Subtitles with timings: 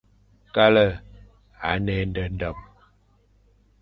[0.55, 0.87] Kale
[1.59, 2.55] à ne éndendem,